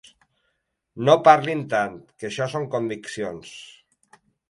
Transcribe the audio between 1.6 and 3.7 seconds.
tant, que això són conviccions.